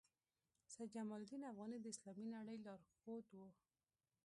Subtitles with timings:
[0.73, 3.47] سید جمال الدین افغاني د اسلامي نړۍ لارښود وو.